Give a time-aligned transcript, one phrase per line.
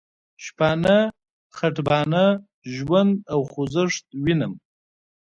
[0.45, 0.97] شپانه،
[1.57, 2.23] خټبانه،
[2.75, 4.53] ژوند او خوځښت وینم.